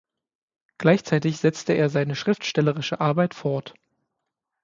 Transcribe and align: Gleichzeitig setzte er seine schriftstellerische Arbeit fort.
Gleichzeitig 0.79 1.37
setzte 1.37 1.73
er 1.73 1.87
seine 1.91 2.15
schriftstellerische 2.15 2.99
Arbeit 3.01 3.35
fort. 3.35 3.75